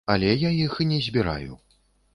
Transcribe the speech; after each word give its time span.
Але 0.13 0.29
я 0.47 0.53
іх 0.63 0.73
не 0.93 0.99
збіраю. 1.09 1.53